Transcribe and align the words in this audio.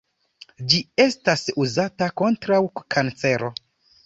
Ĝi 0.71 0.79
estas 1.05 1.43
uzata 1.65 2.09
kontraŭ 2.23 2.63
kancero. 2.97 3.53